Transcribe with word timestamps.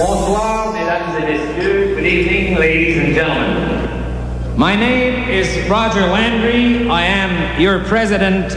Bonsoir, 0.00 0.72
mesdames 0.72 1.14
et 1.14 1.28
messieurs. 1.28 1.94
Good 1.94 2.06
evening, 2.06 2.56
ladies 2.56 2.96
and 2.96 3.14
gentlemen. 3.14 4.56
My 4.56 4.74
name 4.74 5.28
is 5.28 5.68
Roger 5.68 6.00
Landry. 6.00 6.88
I 6.88 7.02
am 7.02 7.60
your 7.60 7.84
president 7.84 8.56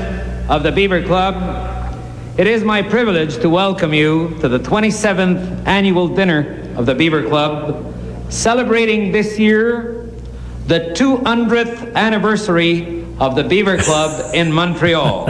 of 0.49 0.63
the 0.63 0.71
Beaver 0.71 1.03
Club. 1.03 1.99
It 2.37 2.47
is 2.47 2.63
my 2.63 2.81
privilege 2.81 3.39
to 3.39 3.49
welcome 3.49 3.93
you 3.93 4.37
to 4.39 4.47
the 4.47 4.57
27th 4.57 5.67
annual 5.67 6.07
dinner 6.07 6.65
of 6.77 6.85
the 6.85 6.95
Beaver 6.95 7.27
Club, 7.27 7.93
celebrating 8.29 9.11
this 9.11 9.37
year 9.37 10.09
the 10.67 10.93
200th 10.95 11.93
anniversary 11.95 13.02
of 13.19 13.35
the 13.35 13.43
Beaver 13.43 13.77
Club 13.77 14.11
in 14.33 14.51
Montreal. 14.51 15.25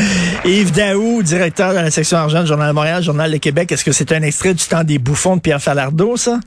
Yves 0.44 0.72
Daou, 0.72 1.22
directeur 1.22 1.70
de 1.70 1.76
la 1.76 1.90
section 1.90 2.18
argent 2.18 2.42
du 2.42 2.46
Journal 2.48 2.68
de 2.68 2.74
Montréal, 2.74 3.02
Journal 3.02 3.30
de 3.30 3.38
Québec, 3.38 3.72
est-ce 3.72 3.84
que 3.84 3.92
c'est 3.92 4.12
un 4.12 4.22
extrait 4.22 4.54
du 4.54 4.64
temps 4.64 4.84
des 4.84 4.98
bouffons 4.98 5.36
de 5.36 5.40
Pierre 5.40 5.60
Falardeau, 5.60 6.16
ça? 6.16 6.38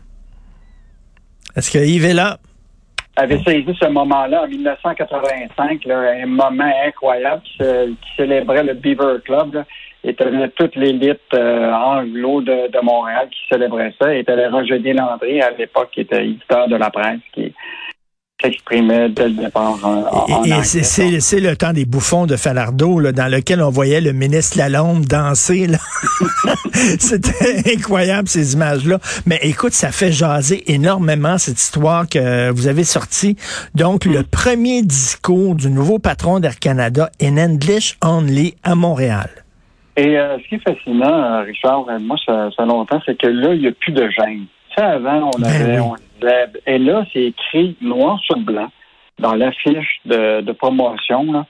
Est-ce 1.55 1.71
que 1.71 1.80
Yves 1.80 2.05
est 2.05 2.13
là? 2.13 2.38
avait 3.16 3.41
saisi 3.43 3.75
ce 3.80 3.88
moment-là 3.88 4.43
en 4.43 4.47
1985, 4.47 5.85
là, 5.85 6.13
un 6.23 6.25
moment 6.25 6.71
incroyable 6.85 7.41
qui, 7.44 7.97
célébrait 8.16 8.63
le 8.63 8.73
Beaver 8.73 9.17
Club. 9.23 9.53
Là, 9.53 9.66
et 10.03 10.16
toute 10.16 10.75
l'élite 10.75 11.19
euh, 11.35 11.71
anglo 11.71 12.41
de, 12.41 12.71
de, 12.71 12.80
Montréal 12.81 13.27
qui 13.30 13.39
célébrait 13.52 13.94
ça. 14.02 14.11
Et 14.13 14.23
avait 14.27 14.47
Roger 14.47 14.80
Landry, 14.80 15.41
à 15.41 15.52
l'époque, 15.52 15.89
qui 15.91 16.02
était 16.02 16.25
éditeur 16.25 16.67
de 16.67 16.75
la 16.75 16.89
presse, 16.89 17.19
qui, 17.33 17.53
s'exprimait 18.41 19.09
dès 19.09 19.30
le 19.30 19.36
départ 19.36 19.77
en, 19.84 20.44
Et, 20.44 20.63
c'est 20.63 21.40
le 21.40 21.55
temps 21.55 21.73
des 21.73 21.86
bouffons 21.86 22.26
de 22.26 22.36
Falardeau, 22.36 23.00
là, 23.00 23.12
dans 23.12 23.31
lequel 23.31 23.62
on 23.62 23.70
voyait 23.70 24.02
le 24.02 24.14
ministre 24.14 24.58
Lalonde 24.58 25.05
danser. 25.05 25.67
C'était 27.00 27.73
incroyable, 27.76 28.27
ces 28.27 28.54
images-là. 28.54 29.00
Mais 29.26 29.40
écoute, 29.44 29.73
ça 29.73 29.91
fait 29.91 30.12
jaser 30.12 30.64
énormément 30.72 31.38
cette 31.38 31.59
histoire 31.59 32.08
que 32.08 32.52
vous 32.52 32.67
avez 32.67 32.83
sortie. 32.83 33.36
Donc, 33.75 34.06
le 34.06 34.23
premier 34.23 34.81
discours 34.81 35.55
du 35.55 35.70
nouveau 35.70 36.00
patron 36.00 36.39
d'Air 36.39 36.59
Canada 36.59 37.09
in 37.22 37.38
English 37.38 37.98
only 38.03 38.55
à 38.64 38.76
Montréal. 38.76 39.30
Et 39.98 40.17
euh, 40.17 40.38
ce 40.39 40.48
qui 40.48 40.55
est 40.55 40.64
fascinant, 40.64 41.14
euh, 41.14 41.42
Richard, 41.42 41.86
euh, 41.89 42.00
moi, 42.00 42.16
ça, 42.26 42.50
ça 42.55 42.66
longtemps, 42.66 43.02
c'est 43.05 43.17
que 43.17 43.28
là, 43.28 43.53
il 43.53 43.61
n'y 43.61 43.67
a 43.67 43.72
plus 43.72 43.92
de 43.92 44.09
gêne. 44.09 44.45
Ça, 44.76 44.92
avant, 44.92 45.31
on 45.36 45.39
ben 45.39 45.48
avait, 45.48 45.80
et 46.66 46.77
là, 46.77 47.05
c'est 47.14 47.23
écrit 47.23 47.75
noir 47.81 48.19
sur 48.22 48.38
blanc 48.38 48.69
dans 49.19 49.36
l'affiche 49.36 50.00
de, 50.05 50.52
promotion. 50.53 51.45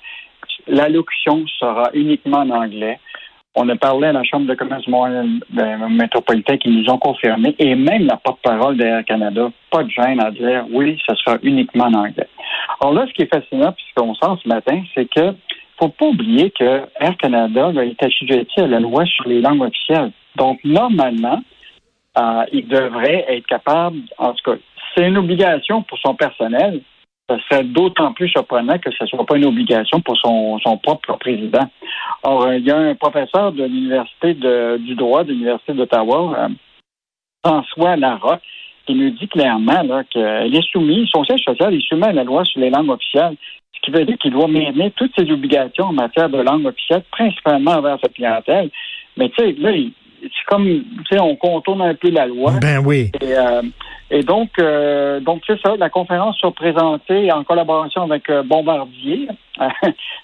L'allocution 0.67 1.45
sera 1.59 1.89
uniquement 1.94 2.39
en 2.39 2.50
anglais. 2.50 2.99
On 3.53 3.67
a 3.67 3.75
parlé 3.75 4.08
à 4.08 4.14
la 4.14 4.23
Chambre 4.23 4.47
de 4.47 4.55
commerce 4.55 4.88
métropolitain 5.89 6.58
qui 6.58 6.69
nous 6.69 6.89
ont 6.89 6.97
confirmé, 6.97 7.53
et 7.59 7.75
même 7.75 8.05
la 8.05 8.16
porte-parole 8.16 8.77
d'Air 8.77 9.03
Canada, 9.03 9.52
pas 9.69 9.83
de 9.83 9.89
gêne 9.89 10.22
à 10.22 10.31
dire 10.31 10.66
oui, 10.72 10.97
ce 11.05 11.16
sera 11.16 11.38
uniquement 11.44 11.86
en 11.86 11.94
anglais. 11.94 12.27
Alors 12.80 12.94
là, 12.94 13.05
ce 13.08 13.14
qui 13.14 13.23
est 13.23 13.33
fascinant, 13.33 13.73
puisqu'on 13.73 14.16
sent 14.16 14.42
ce 14.44 14.47
matin, 14.47 14.81
c'est 14.95 15.09
que 15.09 15.36
faut 15.77 15.89
pas 15.89 16.05
oublier 16.05 16.52
que 16.52 16.83
Air 16.99 17.17
Canada 17.17 17.72
est 17.83 18.03
assujetti 18.03 18.61
à 18.61 18.67
la 18.67 18.80
loi 18.80 19.03
sur 19.05 19.27
les 19.27 19.42
langues 19.42 19.64
officielles. 19.64 20.11
Donc, 20.36 20.59
normalement, 20.64 21.42
euh, 22.17 22.44
il 22.52 22.67
devrait 22.67 23.26
être 23.30 23.48
capable, 23.48 24.00
en 24.17 24.34
tout 24.34 24.52
cas, 24.52 24.58
c'est 24.95 25.08
une 25.08 25.17
obligation 25.17 25.81
pour 25.84 25.98
son 26.00 26.16
personnel. 26.16 26.81
Ce 27.30 27.38
serait 27.50 27.64
d'autant 27.64 28.12
plus 28.12 28.28
surprenant 28.28 28.78
que 28.78 28.92
ce 28.92 29.04
ne 29.04 29.08
soit 29.08 29.26
pas 29.26 29.38
une 29.38 29.45
obligation 29.45 30.02
pour 30.02 30.17
son, 30.17 30.59
son 30.59 30.78
propre 30.78 31.17
président. 31.17 31.70
Or, 32.23 32.52
il 32.54 32.66
y 32.66 32.72
a 32.72 32.78
un 32.78 32.95
professeur 32.95 33.54
de 33.54 33.64
l'Université 33.64 34.34
du 34.34 34.95
droit 34.95 35.23
de 35.23 35.32
l'Université 35.32 35.73
d'Ottawa, 35.73 36.36
euh, 36.38 36.50
François 37.45 37.95
Larocque, 37.95 38.42
qui 38.86 38.95
nous 38.95 39.12
dit 39.12 39.28
clairement 39.28 40.04
qu'elle 40.09 40.54
est 40.54 40.72
soumise, 40.72 41.08
son 41.14 41.23
siège 41.23 41.42
social 41.42 41.73
est 41.73 41.88
soumis 41.88 42.04
à 42.04 42.12
la 42.12 42.23
loi 42.23 42.44
sur 42.44 42.59
les 42.59 42.70
langues 42.70 42.89
officielles, 42.89 43.38
ce 43.73 43.80
qui 43.82 43.92
veut 43.92 44.06
dire 44.06 44.17
qu'il 44.17 44.32
doit 44.32 44.48
mener 44.48 44.92
toutes 44.92 45.14
ses 45.17 45.32
obligations 45.32 45.86
en 45.86 45.94
matière 45.94 46.30
de 46.30 46.42
langue 46.42 46.66
officielle, 46.66 47.04
principalement 47.11 47.71
envers 47.71 48.00
sa 48.02 48.10
clientèle. 48.10 48.70
Mais 49.17 49.30
tu 49.30 49.44
sais, 49.44 49.55
là, 49.58 49.71
c'est 50.21 50.45
comme, 50.48 50.65
tu 50.65 50.83
sais, 51.09 51.20
on 51.20 51.36
contourne 51.36 51.82
un 51.82 51.95
peu 51.95 52.09
la 52.09 52.27
loi. 52.27 52.54
Ben 52.61 52.80
oui. 52.86 53.11
Et, 53.21 53.36
euh, 53.36 54.21
donc, 54.23 54.52
euh, 54.59 55.20
donc 55.20 55.42
c'est 55.48 55.59
ça. 55.61 55.76
La 55.77 55.89
conférence 55.89 56.37
sera 56.37 56.52
présentée 56.52 57.32
en 57.32 57.43
collaboration 57.43 58.04
avec 58.04 58.30
euh, 58.30 58.43
Bombardier, 58.43 59.27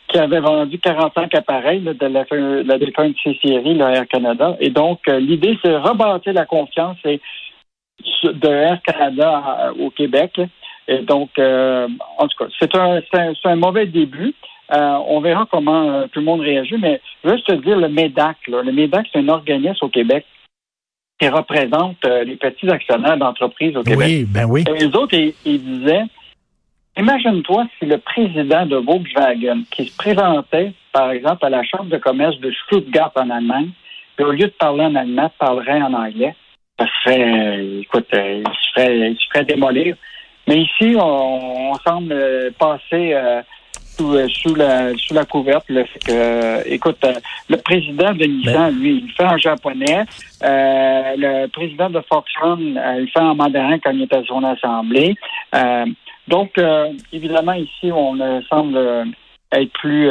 qui 0.07 0.17
avait 0.17 0.39
vendu 0.39 0.79
45 0.79 1.33
appareils 1.35 1.81
de 1.81 2.05
la, 2.05 2.25
la 2.63 2.77
défunte 2.77 3.15
C-Série, 3.23 3.79
Air 3.79 4.07
Canada. 4.07 4.55
Et 4.59 4.69
donc, 4.69 4.99
l'idée, 5.07 5.57
c'est 5.63 5.71
de 5.71 5.75
rebâtir 5.75 6.33
la 6.33 6.45
confiance 6.45 6.97
de 7.03 8.47
Air 8.47 8.81
Canada 8.83 9.73
au 9.79 9.89
Québec. 9.89 10.39
Et 10.87 10.99
donc, 10.99 11.29
en 11.39 12.27
tout 12.27 12.45
cas, 12.45 12.51
c'est 12.59 12.75
un, 12.75 12.99
un, 13.13 13.33
un 13.43 13.55
mauvais 13.55 13.85
début. 13.85 14.33
Euh, 14.71 14.97
on 15.07 15.21
verra 15.21 15.47
comment 15.49 15.89
euh, 15.89 16.07
tout 16.11 16.19
le 16.19 16.25
monde 16.25 16.41
réagit, 16.41 16.75
mais 16.77 17.01
juste 17.23 17.47
te 17.47 17.53
dire 17.53 17.77
le 17.77 17.87
MEDAC. 17.87 18.37
Le 18.47 18.71
MEDAC, 18.71 19.07
c'est 19.11 19.19
un 19.19 19.29
organisme 19.29 19.85
au 19.85 19.89
Québec 19.89 20.25
qui 21.19 21.27
représente 21.29 22.03
euh, 22.05 22.23
les 22.23 22.35
petits 22.35 22.69
actionnaires 22.69 23.17
d'entreprises 23.17 23.75
au 23.77 23.83
Québec. 23.83 24.07
Oui, 24.07 24.25
ben 24.25 24.45
oui. 24.45 24.65
Et 24.67 24.79
les 24.79 24.95
autres, 24.95 25.15
ils, 25.15 25.63
disaient, 25.63 26.03
imagine-toi 26.97 27.65
si 27.79 27.85
le 27.85 27.97
président 27.97 28.65
de 28.65 28.75
Volkswagen, 28.75 29.63
qui 29.71 29.87
se 29.87 29.95
présentait, 29.97 30.73
par 30.91 31.11
exemple, 31.11 31.45
à 31.45 31.49
la 31.49 31.63
Chambre 31.63 31.85
de 31.85 31.97
commerce 31.97 32.37
de 32.39 32.51
Stuttgart 32.51 33.13
en 33.15 33.29
Allemagne, 33.29 33.69
au 34.19 34.31
lieu 34.31 34.47
de 34.47 34.53
parler 34.59 34.83
en 34.83 34.95
allemand, 34.95 35.31
parlerait 35.39 35.81
en 35.81 35.93
anglais. 35.93 36.35
Ça 36.77 36.85
serait, 37.03 37.65
écoute, 37.81 38.07
il 38.13 38.43
se 38.43 38.71
ferait, 38.73 39.11
il 39.11 39.17
se 39.17 39.25
ferait 39.31 39.45
démolir. 39.45 39.95
Mais 40.47 40.61
ici, 40.61 40.95
on, 40.99 41.73
semble 41.85 42.15
passer 42.59 43.15
euh, 43.99 44.27
sous, 44.29 44.55
la, 44.55 44.93
sous 44.97 45.13
la 45.13 45.25
couverte 45.25 45.65
que, 45.67 45.73
euh, 46.09 46.61
écoute, 46.65 46.97
euh, 47.03 47.13
le 47.49 47.57
président 47.57 48.13
de 48.13 48.25
Nissan, 48.25 48.71
ben. 48.71 48.79
lui, 48.79 49.03
il 49.03 49.11
fait 49.11 49.25
en 49.25 49.37
japonais. 49.37 50.05
le 50.41 51.47
président 51.47 51.89
de 51.89 52.01
Foxconn, 52.01 52.81
il 52.99 53.09
fait 53.11 53.19
en 53.19 53.35
mandarin 53.35 53.79
quand 53.79 53.91
il 53.91 54.03
est 54.03 54.13
à 54.13 54.23
son 54.23 54.43
assemblée. 54.43 55.15
donc, 56.27 56.51
évidemment, 57.11 57.53
ici, 57.53 57.91
on 57.91 58.17
semble 58.49 58.79
être 59.51 59.71
plus 59.73 60.09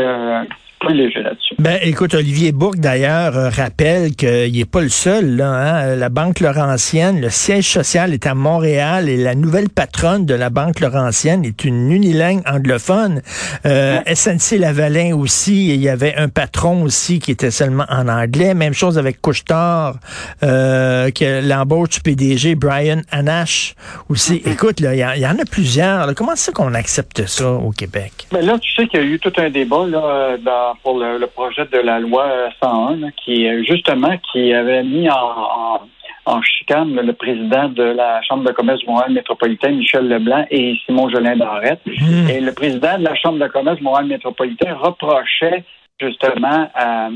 ben, 1.59 1.79
écoute, 1.83 2.15
Olivier 2.15 2.53
Bourque, 2.53 2.77
d'ailleurs, 2.77 3.37
euh, 3.37 3.49
rappelle 3.49 4.15
qu'il 4.15 4.53
n'est 4.53 4.65
pas 4.65 4.83
le 4.83 4.89
seul. 4.89 5.37
Là, 5.37 5.49
hein. 5.49 5.97
La 5.97 6.11
Banque 6.11 6.41
Laurentienne, 6.41 7.21
le 7.21 7.31
siège 7.31 7.69
social 7.69 8.13
est 8.13 8.27
à 8.27 8.35
Montréal 8.35 9.09
et 9.09 9.17
la 9.17 9.35
nouvelle 9.35 9.69
patronne 9.69 10.27
de 10.27 10.35
la 10.35 10.51
Banque 10.51 10.81
Laurentienne 10.81 11.45
est 11.45 11.65
une 11.65 11.91
unilingue 11.91 12.43
anglophone. 12.47 13.23
Euh, 13.65 14.01
SNC 14.07 14.59
Lavalin 14.59 15.17
aussi, 15.17 15.75
il 15.75 15.81
y 15.81 15.89
avait 15.89 16.15
un 16.17 16.29
patron 16.29 16.83
aussi 16.83 17.19
qui 17.19 17.33
était 17.33 17.51
seulement 17.51 17.87
en 17.89 18.07
anglais. 18.09 18.55
Même 18.55 18.75
chose 18.75 18.99
avec 18.99 19.21
Couchetard, 19.21 19.97
euh, 20.43 21.11
que 21.11 21.47
l'embauche 21.47 21.91
du 21.91 22.01
PDG 22.01 22.55
Brian 22.55 23.01
Anash 23.11 23.75
aussi. 24.09 24.35
Mm-hmm. 24.35 24.53
Écoute, 24.53 24.81
là, 24.81 24.95
il 24.95 25.21
y, 25.21 25.27
en 25.27 25.39
a 25.39 25.45
plusieurs. 25.51 26.15
Comment 26.15 26.37
c'est 26.37 26.53
qu'on 26.53 26.75
accepte 26.75 27.27
ça 27.27 27.51
au 27.51 27.71
Québec? 27.71 28.13
Ben 28.31 28.45
là, 28.45 28.59
tu 28.59 28.71
sais 28.75 28.87
qu'il 28.87 29.01
y 29.01 29.03
a 29.03 29.07
eu 29.07 29.19
tout 29.19 29.33
un 29.39 29.51
débat 29.51 29.87
là, 29.87 30.37
dans 30.45 30.66
pour 30.83 30.99
le, 30.99 31.27
projet 31.27 31.65
de 31.67 31.79
la 31.79 31.99
loi 31.99 32.51
101, 32.63 33.11
qui 33.13 33.49
justement 33.65 34.17
qui 34.33 34.53
avait 34.53 34.83
mis 34.83 35.09
en, 35.11 35.81
en, 36.27 36.43
chicane 36.43 36.95
le 36.95 37.13
président 37.13 37.69
de 37.69 37.83
la 37.83 38.21
Chambre 38.23 38.45
de 38.45 38.53
commerce 38.53 38.85
Montréal 38.87 39.13
métropolitain, 39.13 39.73
Michel 39.73 40.09
Leblanc, 40.09 40.45
et 40.51 40.77
Simon 40.85 41.09
Jolin 41.09 41.37
Barrette. 41.37 41.81
Mmh. 41.87 42.31
Et 42.31 42.41
le 42.41 42.53
président 42.53 42.99
de 42.99 43.05
la 43.05 43.15
Chambre 43.15 43.39
de 43.39 43.47
commerce 43.49 43.81
Montréal 43.81 44.07
métropolitain 44.07 44.75
reprochait 44.75 45.65
justement 46.01 46.69
à, 46.75 47.09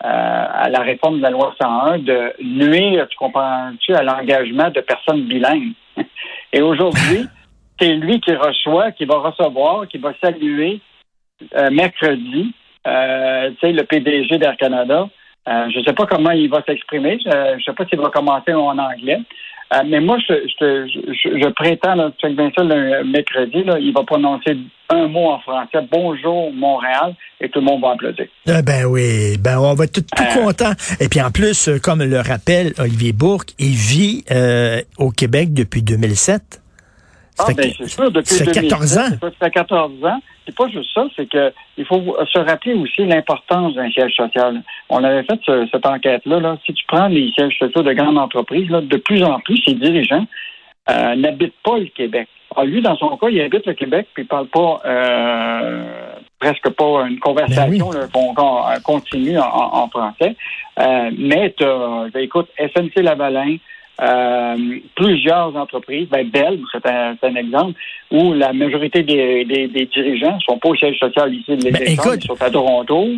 à, 0.00 0.68
la 0.68 0.80
réforme 0.80 1.18
de 1.18 1.22
la 1.22 1.30
loi 1.30 1.54
101 1.60 1.98
de 1.98 2.32
nuire, 2.42 3.06
tu 3.08 3.16
comprends-tu, 3.16 3.94
à 3.94 4.02
l'engagement 4.02 4.70
de 4.70 4.80
personnes 4.80 5.22
bilingues. 5.22 5.72
Et 6.52 6.62
aujourd'hui, 6.62 7.26
c'est 7.80 7.94
lui 7.94 8.20
qui 8.20 8.34
reçoit, 8.34 8.92
qui 8.92 9.04
va 9.04 9.18
recevoir, 9.18 9.86
qui 9.88 9.98
va 9.98 10.12
saluer 10.22 10.80
euh, 11.56 11.70
mercredi 11.70 12.54
euh, 12.86 13.50
tu 13.60 13.66
sais, 13.66 13.72
le 13.72 13.84
PDG 13.84 14.38
d'Air 14.38 14.56
Canada. 14.56 15.08
Euh, 15.48 15.70
je 15.72 15.78
ne 15.78 15.84
sais 15.84 15.92
pas 15.92 16.06
comment 16.06 16.32
il 16.32 16.50
va 16.50 16.62
s'exprimer. 16.66 17.18
Je 17.24 17.56
ne 17.56 17.60
sais 17.60 17.72
pas 17.72 17.84
s'il 17.86 17.98
va 17.98 18.10
commencer 18.10 18.52
en 18.52 18.78
anglais. 18.78 19.20
Euh, 19.74 19.82
mais 19.84 19.98
moi, 19.98 20.16
je, 20.28 20.34
je, 20.60 21.38
je, 21.42 21.48
prétends, 21.50 21.96
là, 21.96 22.12
bien 22.22 22.50
ça, 22.56 22.62
le 22.62 23.02
mercredi, 23.02 23.64
là, 23.64 23.78
il 23.80 23.92
va 23.92 24.04
prononcer 24.04 24.56
un 24.90 25.08
mot 25.08 25.30
en 25.30 25.40
français, 25.40 25.84
bonjour 25.90 26.52
Montréal, 26.52 27.16
et 27.40 27.48
tout 27.48 27.58
le 27.58 27.64
monde 27.64 27.82
va 27.82 27.90
applaudir. 27.90 28.26
ben 28.46 28.84
oui, 28.84 29.36
ben 29.40 29.58
on 29.58 29.74
va 29.74 29.84
être 29.84 29.94
tout, 29.94 30.02
tout 30.16 30.40
content. 30.40 30.70
Et 31.00 31.08
puis 31.08 31.20
en 31.20 31.32
plus, 31.32 31.68
comme 31.82 32.00
le 32.00 32.20
rappelle 32.20 32.74
Olivier 32.78 33.12
Bourque, 33.12 33.50
il 33.58 33.74
vit 33.74 34.24
au 34.98 35.10
Québec 35.10 35.52
depuis 35.52 35.82
2007. 35.82 36.62
Ah, 37.38 37.46
ben, 37.54 37.70
c'est 37.76 37.88
sûr, 37.88 38.10
depuis 38.10 38.44
14 38.44 38.98
ans? 38.98 39.08
Ça 39.20 39.30
fait 39.30 39.50
14 39.50 40.04
ans. 40.04 40.20
C'est 40.46 40.54
pas 40.54 40.68
juste 40.68 40.88
ça, 40.94 41.04
c'est 41.16 41.28
que 41.28 41.52
il 41.76 41.84
faut 41.84 42.16
se 42.32 42.38
rappeler 42.38 42.74
aussi 42.74 43.04
l'importance 43.04 43.74
d'un 43.74 43.90
siège 43.90 44.14
social. 44.14 44.62
On 44.88 45.02
avait 45.02 45.24
fait 45.24 45.40
cette 45.70 45.84
enquête-là. 45.84 46.40
Là. 46.40 46.56
Si 46.64 46.72
tu 46.72 46.84
prends 46.86 47.08
les 47.08 47.30
sièges 47.32 47.58
sociaux 47.58 47.82
de 47.82 47.92
grandes 47.92 48.18
entreprises, 48.18 48.70
là, 48.70 48.80
de 48.80 48.96
plus 48.96 49.22
en 49.24 49.40
plus, 49.40 49.60
ces 49.66 49.74
dirigeants 49.74 50.26
euh, 50.88 51.16
n'habitent 51.16 51.60
pas 51.64 51.78
le 51.78 51.86
Québec. 51.86 52.28
Ah, 52.54 52.64
lui, 52.64 52.80
dans 52.80 52.96
son 52.96 53.16
cas, 53.16 53.28
il 53.28 53.40
habite 53.40 53.66
le 53.66 53.74
Québec, 53.74 54.06
puis 54.14 54.22
il 54.22 54.26
parle 54.26 54.46
pas 54.46 54.80
euh, 54.86 55.82
presque 56.38 56.70
pas 56.70 57.06
une 57.08 57.18
conversation 57.18 57.90
qu'on 58.14 58.34
continue 58.84 59.38
en, 59.38 59.88
français. 59.88 60.36
Euh, 60.78 61.10
mais 61.18 61.54
tu 61.58 62.20
écoute, 62.20 62.48
SNC 62.56 63.02
Lavalin, 63.02 63.56
euh, 64.00 64.78
plusieurs 64.94 65.56
entreprises, 65.56 66.06
ben 66.08 66.28
Bell, 66.28 66.60
c'est 66.70 66.86
un, 66.86 67.16
un, 67.22 67.34
exemple, 67.34 67.80
où 68.10 68.34
la 68.34 68.52
majorité 68.52 69.02
des, 69.02 69.44
des, 69.46 69.68
des 69.68 69.86
dirigeants 69.86 70.38
sont 70.40 70.58
pas 70.58 70.68
au 70.68 70.76
siège 70.76 70.98
social 70.98 71.32
ici 71.32 71.56
de 71.56 71.70
ben, 71.70 71.82
ils 71.82 72.22
sont 72.22 72.42
à 72.42 72.50
Toronto. 72.50 73.08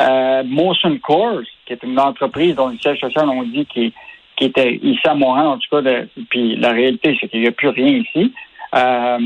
Euh, 0.00 0.42
Motion 0.44 0.96
Course, 0.98 1.48
qui 1.66 1.72
est 1.72 1.82
une 1.82 1.98
entreprise 1.98 2.54
dont 2.54 2.68
le 2.68 2.78
siège 2.78 3.00
social, 3.00 3.28
on 3.28 3.42
dit, 3.42 3.66
qui, 3.66 3.92
qui 4.36 4.44
était 4.44 4.76
ici 4.76 5.00
à 5.04 5.14
Montréal, 5.14 5.48
en 5.48 5.58
tout 5.58 5.68
cas, 5.70 5.82
de, 5.82 6.08
puis 6.30 6.54
la 6.56 6.70
réalité, 6.70 7.18
c'est 7.20 7.28
qu'il 7.28 7.40
n'y 7.40 7.48
a 7.48 7.52
plus 7.52 7.68
rien 7.68 8.04
ici. 8.04 8.32
Euh, 8.74 9.18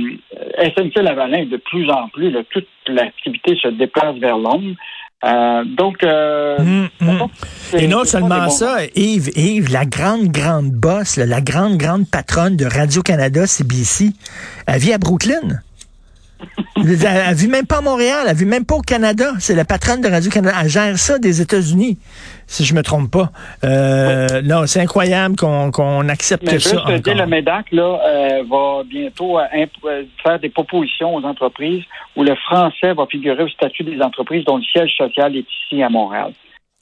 SNC-Lavalin, 0.58 1.46
de 1.46 1.56
plus 1.58 1.90
en 1.90 2.08
plus, 2.08 2.30
là, 2.30 2.40
toute 2.50 2.68
l'activité 2.86 3.56
se 3.56 3.68
déplace 3.68 4.16
vers 4.16 4.38
Londres. 4.38 4.76
Euh, 5.24 5.64
donc, 5.64 6.02
euh, 6.02 6.58
hum, 6.58 6.88
hum. 7.00 7.28
et 7.74 7.86
non 7.86 8.04
seulement 8.04 8.50
ça, 8.50 8.78
Yves, 8.96 9.30
Yves, 9.36 9.70
la 9.70 9.84
grande, 9.84 10.28
grande 10.28 10.70
boss, 10.70 11.16
la 11.16 11.40
grande, 11.40 11.76
grande 11.76 12.08
patronne 12.08 12.56
de 12.56 12.66
Radio-Canada, 12.66 13.46
CBC, 13.46 14.10
elle 14.66 14.80
vit 14.80 14.92
à 14.92 14.98
Brooklyn 14.98 15.60
elle, 16.76 17.34
vit 17.34 17.48
même 17.48 17.66
pas 17.66 17.78
à 17.78 17.80
Montréal, 17.80 18.26
elle 18.28 18.36
vit 18.36 18.44
même 18.44 18.64
pas 18.64 18.76
au 18.76 18.80
Canada. 18.80 19.32
C'est 19.38 19.54
la 19.54 19.64
patronne 19.64 20.00
de 20.00 20.08
Radio-Canada. 20.08 20.56
Elle 20.62 20.68
gère 20.68 20.96
ça 20.96 21.18
des 21.18 21.40
États-Unis, 21.40 21.98
si 22.46 22.64
je 22.64 22.74
me 22.74 22.82
trompe 22.82 23.10
pas. 23.10 23.30
Euh, 23.64 24.42
Non, 24.42 24.66
c'est 24.66 24.80
incroyable 24.80 25.36
qu'on 25.36 26.08
accepte 26.08 26.44
Mais 26.50 26.58
ça. 26.58 26.82
Je 26.86 26.96
te 26.96 27.10
dis, 27.10 27.14
le 27.14 27.26
MEDAC 27.26 27.66
là, 27.72 28.00
euh, 28.04 28.42
va 28.50 28.82
bientôt 28.84 29.38
euh, 29.38 29.44
euh, 29.84 30.04
faire 30.22 30.38
des 30.38 30.48
propositions 30.48 31.14
aux 31.14 31.24
entreprises 31.24 31.84
où 32.16 32.22
le 32.22 32.34
français 32.34 32.92
va 32.94 33.06
figurer 33.06 33.44
au 33.44 33.48
statut 33.48 33.84
des 33.84 34.00
entreprises 34.00 34.44
dont 34.44 34.56
le 34.56 34.64
siège 34.64 34.92
social 34.96 35.36
est 35.36 35.46
ici 35.64 35.82
à 35.82 35.88
Montréal. 35.88 36.32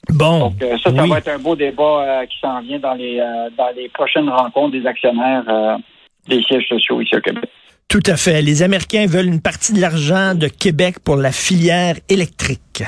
Bon. 0.09 0.39
Donc, 0.39 0.53
ça, 0.59 0.91
ça 0.91 1.05
va 1.05 1.17
être 1.19 1.27
un 1.27 1.37
beau 1.37 1.55
débat 1.55 2.25
qui 2.27 2.39
s'en 2.39 2.61
vient 2.61 2.79
dans 2.79 2.95
les, 2.95 3.17
dans 3.55 3.69
les 3.75 3.87
prochaines 3.89 4.29
rencontres 4.29 4.71
des 4.71 4.87
actionnaires 4.87 5.43
des 6.27 6.41
sièges 6.41 6.67
sociaux 6.67 7.01
ici 7.01 7.15
au 7.15 7.21
Québec. 7.21 7.47
Tout 7.91 7.99
à 8.05 8.15
fait. 8.15 8.41
Les 8.41 8.63
Américains 8.63 9.05
veulent 9.05 9.27
une 9.27 9.41
partie 9.41 9.73
de 9.73 9.81
l'argent 9.81 10.33
de 10.33 10.47
Québec 10.47 10.95
pour 11.03 11.17
la 11.17 11.33
filière 11.33 11.95
électrique. 12.07 12.83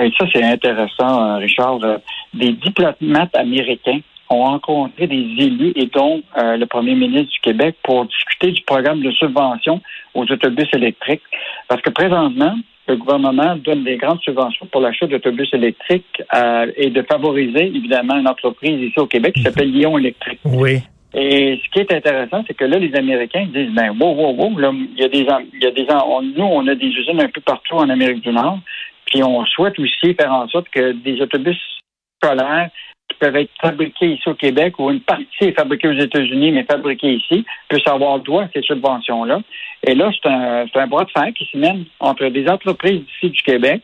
Et 0.00 0.10
ça, 0.18 0.24
c'est 0.32 0.42
intéressant, 0.42 1.20
euh, 1.20 1.36
Richard. 1.36 1.84
Euh, 1.84 1.98
des 2.32 2.52
diplomates 2.52 3.36
américains 3.36 4.00
ont 4.30 4.44
rencontré 4.44 5.08
des 5.08 5.26
élus 5.44 5.74
et 5.76 5.90
dont 5.94 6.22
euh, 6.38 6.56
le 6.56 6.64
premier 6.64 6.94
ministre 6.94 7.32
du 7.34 7.40
Québec 7.42 7.76
pour 7.82 8.06
discuter 8.06 8.52
du 8.52 8.62
programme 8.62 9.02
de 9.02 9.10
subvention 9.10 9.82
aux 10.14 10.24
autobus 10.24 10.68
électriques. 10.72 11.20
Parce 11.68 11.82
que 11.82 11.90
présentement, 11.90 12.54
le 12.88 12.96
gouvernement 12.96 13.56
donne 13.56 13.84
des 13.84 13.98
grandes 13.98 14.22
subventions 14.22 14.64
pour 14.72 14.80
l'achat 14.80 15.06
d'autobus 15.06 15.52
électriques 15.52 16.22
et 16.76 16.88
de 16.88 17.02
favoriser, 17.02 17.66
évidemment, 17.66 18.16
une 18.16 18.28
entreprise 18.28 18.80
ici 18.80 18.98
au 18.98 19.06
Québec 19.06 19.34
qui 19.34 19.42
s'appelle 19.42 19.70
Lyon 19.70 19.98
Électrique. 19.98 20.38
Oui. 20.44 20.80
Et 21.18 21.58
ce 21.64 21.70
qui 21.70 21.78
est 21.78 21.92
intéressant, 21.94 22.44
c'est 22.46 22.52
que 22.52 22.66
là, 22.66 22.78
les 22.78 22.94
Américains 22.94 23.46
disent, 23.46 23.72
ben, 23.72 23.96
wow, 23.98 24.12
wow, 24.12 24.34
wow, 24.34 24.58
là, 24.58 24.70
il 24.74 25.00
y 25.00 25.04
a 25.04 25.08
des, 25.08 25.26
il 25.54 25.62
y 25.62 25.66
a 25.66 25.70
des, 25.70 25.86
nous, 26.36 26.44
on 26.44 26.66
a 26.66 26.74
des 26.74 26.88
usines 26.88 27.22
un 27.22 27.30
peu 27.30 27.40
partout 27.40 27.76
en 27.76 27.88
Amérique 27.88 28.20
du 28.20 28.32
Nord, 28.32 28.58
puis 29.06 29.22
on 29.22 29.46
souhaite 29.46 29.78
aussi 29.78 30.14
faire 30.14 30.30
en 30.30 30.46
sorte 30.48 30.68
que 30.68 30.92
des 30.92 31.18
autobus 31.22 31.56
scolaires 32.22 32.68
qui 33.08 33.16
peuvent 33.18 33.36
être 33.36 33.50
fabriqués 33.62 34.12
ici 34.12 34.28
au 34.28 34.34
Québec 34.34 34.78
ou 34.78 34.90
une 34.90 35.00
partie 35.00 35.24
est 35.40 35.58
fabriquée 35.58 35.88
aux 35.88 35.98
États-Unis, 35.98 36.52
mais 36.52 36.64
fabriquée 36.64 37.14
ici, 37.14 37.46
puissent 37.68 37.86
avoir 37.86 38.18
droit 38.18 38.42
à 38.42 38.48
ces 38.52 38.62
subventions-là. 38.62 39.40
Et 39.86 39.94
là, 39.94 40.10
c'est 40.12 40.28
un, 40.28 40.66
un 40.74 40.86
bras 40.86 41.04
de 41.04 41.10
fer 41.10 41.32
qui 41.34 41.48
se 41.50 41.56
mène 41.56 41.86
entre 41.98 42.26
des 42.26 42.46
entreprises 42.46 43.04
ici 43.16 43.30
du 43.30 43.42
Québec, 43.42 43.80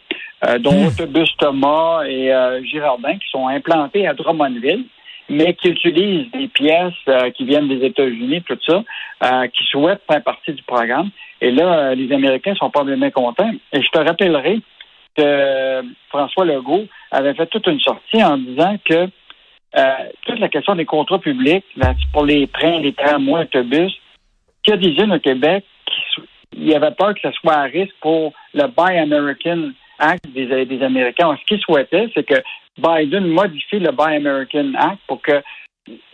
euh, 0.46 0.58
dont 0.58 0.74
mmh. 0.74 0.86
Autobus 0.88 1.30
Thomas 1.38 2.02
et 2.04 2.30
euh, 2.30 2.62
Girardin, 2.64 3.14
qui 3.14 3.30
sont 3.30 3.46
implantés 3.46 4.06
à 4.06 4.12
Drummondville 4.12 4.84
mais 5.28 5.54
qui 5.54 5.68
utilisent 5.68 6.30
des 6.32 6.48
pièces 6.48 6.92
euh, 7.08 7.30
qui 7.30 7.44
viennent 7.44 7.68
des 7.68 7.84
États-Unis, 7.86 8.42
tout 8.42 8.58
ça, 8.66 8.82
euh, 9.24 9.46
qui 9.48 9.64
souhaitent 9.64 10.02
faire 10.10 10.22
partie 10.22 10.52
du 10.52 10.62
programme. 10.62 11.10
Et 11.40 11.50
là, 11.50 11.90
euh, 11.90 11.94
les 11.94 12.12
Américains 12.12 12.54
sont 12.54 12.70
pas 12.70 12.84
bien 12.84 13.10
contents. 13.10 13.50
Et 13.72 13.82
je 13.82 13.88
te 13.88 13.98
rappellerai 13.98 14.60
que 15.16 15.82
François 16.08 16.44
Legault 16.44 16.86
avait 17.10 17.34
fait 17.34 17.46
toute 17.46 17.66
une 17.66 17.80
sortie 17.80 18.22
en 18.22 18.38
disant 18.38 18.76
que 18.84 19.08
toute 20.26 20.38
la 20.38 20.50
question 20.50 20.74
des 20.74 20.84
contrats 20.84 21.18
publics, 21.18 21.64
pour 22.12 22.26
les 22.26 22.46
trains, 22.48 22.80
les 22.80 22.92
tramways, 22.92 23.44
autobus, 23.44 23.92
a 24.70 24.76
des 24.76 24.88
îles 24.88 25.12
au 25.12 25.18
Québec 25.18 25.64
qui 25.86 26.22
il 26.54 26.68
y 26.68 26.74
avait 26.74 26.90
peur 26.90 27.14
que 27.14 27.20
ce 27.22 27.30
soit 27.32 27.54
à 27.54 27.62
risque 27.62 27.94
pour 28.00 28.32
le 28.54 28.66
Buy 28.66 28.98
American 28.98 29.70
Act 29.98 30.26
des 30.34 30.82
Américains. 30.82 31.36
Ce 31.40 31.44
qu'ils 31.46 31.60
souhaitaient, 31.60 32.10
c'est 32.14 32.24
que 32.24 32.42
Biden 32.78 33.26
modifie 33.26 33.78
le 33.78 33.92
Buy 33.92 34.16
American 34.16 34.72
Act 34.78 34.98
pour 35.06 35.20
que 35.22 35.42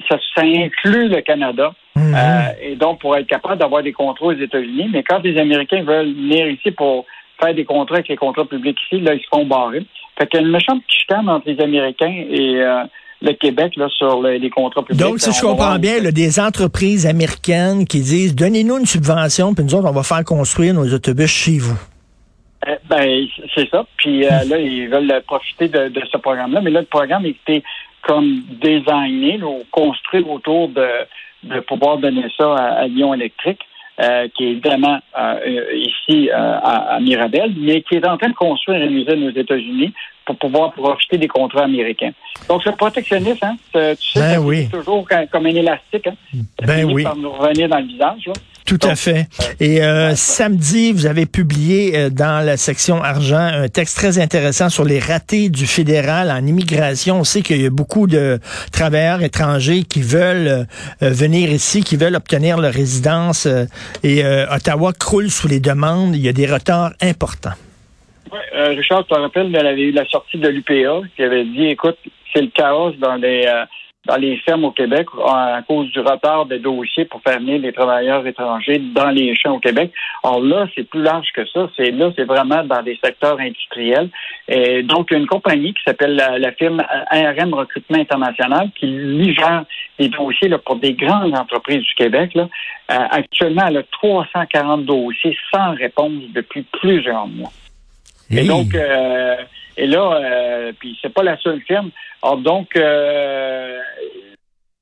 ça, 0.09 0.17
inclue 0.43 1.09
le 1.09 1.21
Canada. 1.21 1.73
Mhm. 1.95 2.15
Euh, 2.15 2.41
et 2.63 2.77
donc, 2.77 3.01
pour 3.01 3.17
être 3.17 3.27
capable 3.27 3.59
d'avoir 3.59 3.83
des 3.83 3.93
contrats 3.93 4.27
aux 4.27 4.33
États-Unis. 4.33 4.89
Mais 4.93 5.03
quand 5.03 5.19
les 5.23 5.39
Américains 5.39 5.83
veulent 5.83 6.15
venir 6.15 6.49
ici 6.49 6.71
pour 6.71 7.05
faire 7.41 7.55
des 7.55 7.65
contrats 7.65 7.97
avec 7.97 8.09
les 8.09 8.17
contrats 8.17 8.45
publics 8.45 8.79
ici, 8.87 9.01
là, 9.01 9.15
ils 9.15 9.21
se 9.21 9.29
font 9.31 9.45
barrer. 9.45 9.85
Fait 10.19 10.27
qu'il 10.27 10.41
y 10.41 10.43
a 10.43 10.47
une 10.47 10.53
méchante 10.53 10.83
chicane 10.89 11.29
entre 11.29 11.49
les 11.49 11.61
Américains 11.63 12.25
et 12.31 12.57
euh, 12.57 12.85
le 13.23 13.33
Québec 13.33 13.75
là, 13.77 13.89
sur 13.91 14.23
les, 14.23 14.51
contrats 14.51 14.83
publics. 14.83 15.01
Donc, 15.01 15.21
si 15.21 15.33
je 15.33 15.41
comprends 15.41 15.79
bien, 15.79 16.01
des 16.01 16.41
entreprises 16.41 17.07
américaines 17.07 17.85
qui 17.87 18.01
disent 18.01 18.35
donnez-nous 18.35 18.79
une 18.79 18.87
subvention, 18.87 19.55
puis 19.55 19.65
nous 19.65 19.75
autres, 19.75 19.89
on 19.89 19.93
va 19.93 20.03
faire 20.03 20.25
construire 20.25 20.75
nos 20.75 20.93
autobus 20.93 21.31
chez 21.31 21.59
vous. 21.59 21.79
Euh, 22.91 22.97
ben, 22.97 23.27
c'est 23.55 23.69
ça. 23.71 23.87
Puis 23.97 24.25
euh, 24.25 24.45
là, 24.49 24.59
ils 24.59 24.89
veulent 24.89 25.23
profiter 25.27 25.69
de, 25.69 26.03
ce 26.11 26.17
programme-là. 26.19 26.61
Mais 26.61 26.71
là, 26.71 26.81
le 26.81 26.87
programme 26.87 27.27
était 27.27 27.63
comme 28.03 28.43
designé, 28.49 29.43
ou 29.43 29.65
construit 29.71 30.25
autour 30.29 30.69
de, 30.69 30.89
de 31.45 31.61
pouvoir 31.61 31.99
donner 31.99 32.27
ça 32.37 32.55
à, 32.55 32.87
Lyon 32.87 33.15
Électrique. 33.15 33.61
Euh, 34.01 34.29
qui 34.29 34.45
est 34.45 34.51
évidemment 34.51 35.01
ici 35.75 36.31
à, 36.33 37.01
Mirabel, 37.01 37.53
mais 37.59 37.83
qui 37.83 37.97
est 37.97 38.07
en 38.07 38.17
train 38.17 38.29
de 38.29 38.35
construire 38.35 38.81
une 38.81 38.97
usine 38.97 39.27
aux 39.27 39.37
États-Unis 39.37 39.93
pour 40.29 40.37
pouvoir 40.37 40.73
profiter 40.73 41.17
des 41.17 41.29
contrats 41.29 41.65
américains. 41.65 42.13
Donc, 42.49 42.63
ce 42.63 42.71
protectionnisme, 42.71 43.39
hein, 43.43 43.57
tu 43.73 44.13
sais, 44.13 44.37
ben 44.39 44.69
toujours 44.69 45.07
comme 45.33 45.47
un 45.47 45.55
élastique. 45.55 46.07
Hein, 46.07 46.15
ben 46.63 46.85
oui. 46.85 47.03
par 47.03 47.17
nous 47.17 47.33
revenir 47.33 47.69
dans 47.69 47.79
le 47.79 47.87
visage. 47.87 48.27
Là. 48.27 48.33
Tout 48.67 48.79
à 48.83 48.97
fait. 48.97 49.27
Et 49.61 49.83
euh, 49.83 50.15
samedi, 50.15 50.93
vous 50.93 51.07
avez 51.07 51.25
publié 51.25 51.97
euh, 51.97 52.11
dans 52.11 52.45
la 52.45 52.59
section 52.59 53.03
argent 53.03 53.39
un 53.39 53.69
texte 53.69 53.97
très 53.97 54.19
intéressant 54.19 54.69
sur 54.69 54.85
les 54.85 54.99
ratés 54.99 55.49
du 55.49 55.67
fédéral 55.67 56.31
en 56.31 56.47
immigration. 56.47 57.21
On 57.21 57.25
sait 57.25 57.41
qu'il 57.41 57.63
y 57.63 57.67
a 57.67 57.71
beaucoup 57.71 58.07
de 58.07 58.39
travailleurs 58.71 59.23
étrangers 59.23 59.85
qui 59.85 60.03
veulent 60.03 60.67
euh, 61.03 61.11
venir 61.11 61.51
ici, 61.51 61.83
qui 61.83 61.97
veulent 61.97 62.17
obtenir 62.17 62.59
leur 62.59 62.75
résidence. 62.75 63.49
et 64.05 64.23
Ottawa 64.51 64.93
croule 64.93 65.31
sous 65.31 65.49
les 65.49 65.61
demandes. 65.61 66.15
Il 66.15 66.21
y 66.21 66.29
a 66.29 66.35
des 66.35 66.47
retards 66.47 66.93
importants. 67.01 67.55
Richard, 68.77 69.05
tu 69.07 69.15
te 69.15 69.19
rappelles, 69.19 69.51
y 69.51 69.57
avait 69.57 69.83
eu 69.83 69.93
la 69.93 70.07
sortie 70.07 70.39
de 70.39 70.49
l'UPA 70.49 71.07
qui 71.17 71.23
avait 71.23 71.45
dit, 71.45 71.67
écoute, 71.67 71.99
c'est 72.33 72.43
le 72.43 72.49
chaos 72.49 72.93
dans 72.93 73.17
les 73.17 73.47
dans 74.09 74.17
les 74.17 74.37
fermes 74.39 74.65
au 74.65 74.71
Québec 74.71 75.07
à 75.27 75.61
cause 75.69 75.91
du 75.93 76.01
retard 76.01 76.47
des 76.47 76.59
dossiers 76.59 77.05
pour 77.05 77.21
faire 77.23 77.39
venir 77.39 77.61
les 77.61 77.73
travailleurs 77.73 78.27
étrangers 78.27 78.79
dans 78.79 79.11
les 79.11 79.37
champs 79.37 79.57
au 79.57 79.59
Québec. 79.59 79.93
Alors 80.25 80.41
là, 80.41 80.67
c'est 80.75 80.89
plus 80.89 81.03
large 81.03 81.29
que 81.35 81.47
ça. 81.47 81.69
C'est 81.77 81.91
là, 81.91 82.11
c'est 82.17 82.25
vraiment 82.25 82.65
dans 82.65 82.83
des 82.83 82.99
secteurs 83.05 83.39
industriels. 83.39 84.09
Et 84.49 84.83
donc, 84.83 85.11
une 85.11 85.27
compagnie 85.27 85.75
qui 85.75 85.83
s'appelle 85.87 86.17
la, 86.17 86.53
firme 86.53 86.83
ARM 87.11 87.53
Recrutement 87.53 87.99
International 87.99 88.71
qui 88.79 89.35
gère 89.35 89.65
des 89.99 90.09
dossiers 90.09 90.49
là, 90.49 90.59
pour 90.59 90.77
des 90.77 90.95
grandes 90.95 91.37
entreprises 91.37 91.83
du 91.83 91.95
Québec. 91.95 92.33
Là. 92.35 92.49
Euh, 92.91 93.07
actuellement, 93.11 93.67
elle 93.69 93.79
a 93.79 93.83
340 93.83 94.87
dossiers 94.87 95.37
sans 95.53 95.75
réponse 95.75 96.23
depuis 96.35 96.63
plusieurs 96.81 97.27
mois. 97.27 97.51
Et 98.31 98.45
donc, 98.45 98.75
euh, 98.75 99.37
et 99.77 99.87
là, 99.87 100.21
euh, 100.23 100.73
puis 100.79 100.99
c'est 101.01 101.13
pas 101.13 101.23
la 101.23 101.39
seule 101.39 101.61
firme. 101.63 101.91
Alors 102.23 102.39
donc, 102.39 102.77
euh, 102.77 103.81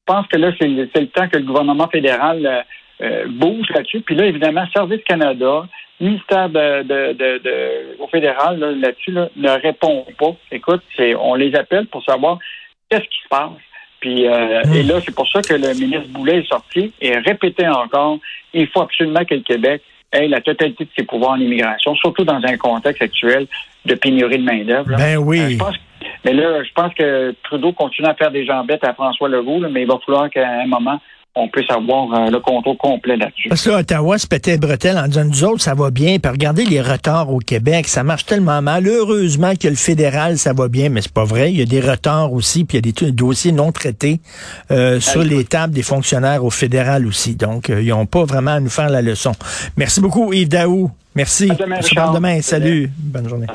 je 0.09 0.13
pense 0.15 0.27
que 0.29 0.37
là, 0.37 0.53
c'est 0.59 0.69
le, 0.69 0.87
temps 1.09 1.29
que 1.29 1.37
le 1.37 1.45
gouvernement 1.45 1.89
fédéral 1.89 2.47
euh, 2.47 2.63
euh, 3.03 3.27
bouge 3.29 3.69
là-dessus. 3.75 4.01
Puis 4.01 4.15
là, 4.15 4.27
évidemment, 4.27 4.65
Service 4.73 5.03
Canada, 5.05 5.67
ministère 6.01 6.49
de, 6.49 6.83
de, 6.83 7.13
de, 7.13 8.01
au 8.01 8.07
fédéral 8.09 8.59
là-dessus 8.59 9.13
ne 9.13 9.51
répond 9.63 10.07
pas. 10.19 10.35
Écoute, 10.51 10.83
c'est, 10.97 11.15
on 11.15 11.35
les 11.35 11.55
appelle 11.55 11.87
pour 11.87 12.05
savoir 12.05 12.39
qu'est-ce 12.89 13.03
qui 13.03 13.23
se 13.23 13.29
passe. 13.29 13.51
Puis 14.01 14.29
euh, 14.29 14.63
et 14.75 14.83
là, 14.83 15.01
c'est 15.05 15.15
pour 15.15 15.29
ça 15.29 15.43
que 15.43 15.55
le 15.55 15.75
ministre 15.75 16.09
Boulet 16.09 16.39
est 16.39 16.49
sorti 16.49 16.93
et 17.01 17.19
répétait 17.19 17.67
encore, 17.67 18.19
il 18.53 18.69
faut 18.69 18.83
absolument 18.83 19.25
que 19.25 19.35
le 19.35 19.41
Québec 19.41 19.83
ait 20.13 20.29
la 20.29 20.41
totalité 20.41 20.85
de 20.85 20.91
ses 20.97 21.05
pouvoirs 21.05 21.33
en 21.33 21.41
immigration, 21.41 21.95
surtout 21.97 22.25
dans 22.25 22.41
un 22.43 22.57
contexte 22.57 23.03
actuel 23.03 23.47
de 23.85 23.95
pénurie 23.95 24.39
de 24.39 24.45
main-d'œuvre. 24.45 24.97
Ben 24.97 25.17
oui. 25.17 25.59
mais 26.25 26.33
là, 26.33 26.63
je 26.63 26.73
pense 26.75 26.93
que 26.95 27.35
Trudeau 27.45 27.73
continue 27.73 28.09
à 28.09 28.15
faire 28.15 28.31
des 28.31 28.45
jambettes 28.45 28.85
à 28.85 28.95
François 28.95 29.29
Legault, 29.29 29.61
mais 29.71 29.83
il 29.83 29.89
va 29.89 29.99
falloir 30.05 30.31
qu'à 30.31 30.49
un 30.49 30.67
moment, 30.67 31.01
on 31.37 31.49
puisse 31.49 31.71
avoir 31.71 32.13
euh, 32.15 32.31
le 32.31 32.41
contrôle 32.41 32.77
complet 32.79 33.17
là-dessus. 33.17 33.49
Parce 33.51 33.63
que 33.63 33.71
Ottawa 33.71 34.19
se 34.19 34.27
pétait 34.27 34.57
bretelle 34.57 34.97
en 34.97 35.07
disant, 35.07 35.25
nous 35.25 35.45
autres, 35.45 35.61
ça 35.61 35.75
va 35.75 35.91
bien. 35.91 36.19
Puis 36.19 36.33
regardez 36.33 36.65
les 36.65 36.81
retards 36.81 37.31
au 37.31 37.39
Québec, 37.39 37.89
ça 37.89 38.03
marche 38.03 38.25
tellement 38.25 38.63
mal. 38.63 38.87
Heureusement 38.87 39.53
que 39.55 39.69
le 39.69 39.77
fédéral, 39.77 40.39
ça 40.39 40.55
va 40.55 40.69
bien, 40.69 40.89
mais 40.89 41.03
c'est 41.03 41.13
pas 41.13 41.25
vrai. 41.25 41.53
Il 41.53 41.59
y 41.59 41.63
a 41.63 41.67
des 41.67 41.81
retards 41.81 42.33
aussi, 42.33 42.65
puis 42.65 42.79
il 42.79 42.87
y 42.87 42.89
a 42.89 42.93
des 42.93 43.13
dossiers 43.13 43.53
non 43.53 43.71
traités 43.71 44.21
euh, 44.71 44.99
sur 44.99 45.23
les 45.23 45.45
tables 45.45 45.75
des 45.75 45.83
fonctionnaires 45.83 46.43
au 46.45 46.51
fédéral 46.51 47.07
aussi. 47.07 47.37
Donc, 47.37 47.69
euh, 47.69 47.83
ils 47.83 47.91
n'ont 47.91 48.07
pas 48.07 48.25
vraiment 48.25 48.53
à 48.53 48.61
nous 48.61 48.71
faire 48.71 48.89
la 48.89 49.03
leçon. 49.03 49.33
Merci 49.77 50.01
beaucoup, 50.01 50.33
Yves 50.33 50.49
Daou. 50.49 50.91
Merci. 51.15 51.51
À 51.51 51.55
demain, 51.55 52.13
demain. 52.15 52.43
Salut. 52.43 52.91
Bonne 52.99 53.29
journée. 53.29 53.47